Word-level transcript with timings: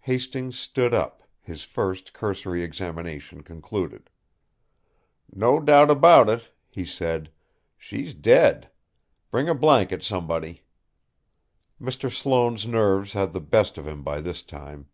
Hastings 0.00 0.58
stood 0.58 0.94
up, 0.94 1.22
his 1.42 1.62
first, 1.62 2.14
cursory 2.14 2.64
examination 2.64 3.42
concluded. 3.42 4.08
"No 5.30 5.60
doubt 5.60 5.90
about 5.90 6.30
it," 6.30 6.50
he 6.70 6.86
said. 6.86 7.30
"She's 7.76 8.14
dead. 8.14 8.70
Bring 9.30 9.46
a 9.46 9.54
blanket, 9.54 10.02
somebody!" 10.02 10.62
Mr. 11.78 12.10
Sloane's 12.10 12.66
nerves 12.66 13.12
had 13.12 13.34
the 13.34 13.42
best 13.42 13.76
of 13.76 13.86
him 13.86 14.02
by 14.02 14.22
this 14.22 14.40
time. 14.40 14.86